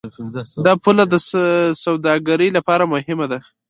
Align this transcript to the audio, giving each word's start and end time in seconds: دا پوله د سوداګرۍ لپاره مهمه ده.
دا 0.65 0.73
پوله 0.83 1.03
د 1.09 1.15
سوداګرۍ 1.83 2.49
لپاره 2.57 2.83
مهمه 2.93 3.25
ده. 3.31 3.39